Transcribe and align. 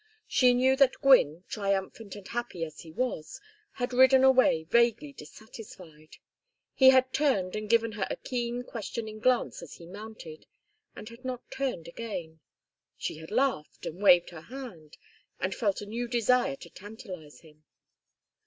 She 0.27 0.55
knew 0.55 0.75
that 0.77 0.99
Gwynne, 1.03 1.43
triumphant 1.47 2.15
and 2.15 2.27
happy 2.27 2.65
as 2.65 2.79
he 2.79 2.91
was, 2.91 3.39
had 3.73 3.93
ridden 3.93 4.23
away 4.23 4.63
vaguely 4.63 5.13
dissatisfied. 5.13 6.17
He 6.73 6.89
had 6.89 7.13
turned 7.13 7.55
and 7.55 7.69
given 7.69 7.91
her 7.91 8.07
a 8.09 8.15
keen 8.15 8.63
questioning 8.63 9.19
glance 9.19 9.61
as 9.61 9.75
he 9.75 9.85
mounted, 9.85 10.47
and 10.95 11.07
had 11.09 11.23
not 11.23 11.51
turned 11.51 11.87
again. 11.87 12.39
She 12.97 13.17
had 13.17 13.29
laughed, 13.29 13.85
and 13.85 14.01
waved 14.01 14.31
her 14.31 14.41
hand, 14.41 14.97
and 15.39 15.53
felt 15.53 15.81
a 15.81 15.85
new 15.85 16.07
desire 16.07 16.55
to 16.55 16.69
tantalize 16.71 17.41
him. 17.41 17.63